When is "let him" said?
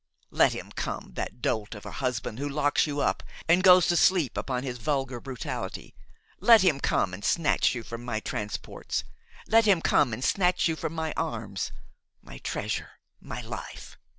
0.31-0.71, 6.39-6.79, 9.45-9.79